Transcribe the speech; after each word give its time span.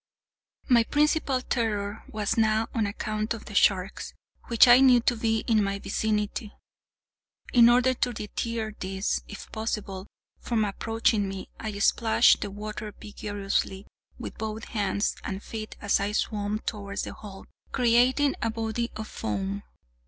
My 0.67 0.83
principal 0.83 1.41
terror 1.41 2.03
was 2.07 2.35
now 2.35 2.69
on 2.73 2.87
account 2.87 3.35
of 3.35 3.45
the 3.45 3.53
sharks, 3.53 4.15
which 4.47 4.67
I 4.67 4.79
knew 4.79 4.99
to 5.01 5.15
be 5.15 5.41
in 5.41 5.63
my 5.63 5.77
vicinity. 5.77 6.53
In 7.53 7.69
order 7.69 7.93
to 7.93 8.11
deter 8.11 8.71
these, 8.79 9.21
if 9.27 9.51
possible, 9.51 10.07
from 10.39 10.65
approaching 10.65 11.29
me, 11.29 11.49
I 11.59 11.77
splashed 11.77 12.41
the 12.41 12.49
water 12.49 12.91
vigorously 12.99 13.85
with 14.17 14.39
both 14.39 14.63
hands 14.69 15.17
and 15.23 15.43
feet 15.43 15.75
as 15.79 15.99
I 15.99 16.13
swam 16.13 16.57
towards 16.65 17.03
the 17.03 17.13
hulk, 17.13 17.47
creating 17.71 18.33
a 18.41 18.49
body 18.49 18.89
of 18.95 19.07
foam. 19.07 19.61